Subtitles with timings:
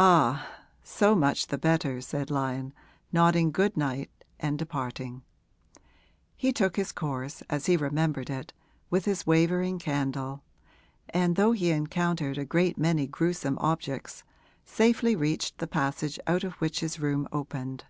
[0.00, 0.44] 'Ah,
[0.82, 2.72] so much the better,' said Lyon,
[3.12, 4.10] nodding good night
[4.40, 5.22] and departing.
[6.34, 8.52] He took his course, as he remembered it,
[8.90, 10.42] with his wavering candle,
[11.08, 14.24] and, though he encountered a great many gruesome objects,
[14.64, 17.84] safely reached the passage out of which his room opened.